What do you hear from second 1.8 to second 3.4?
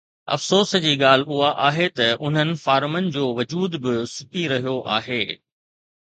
ته انهن فارمن جو